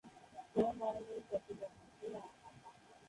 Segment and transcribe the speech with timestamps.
[0.55, 1.83] আমার মায়ের বাড়ি চট্টগ্রামে।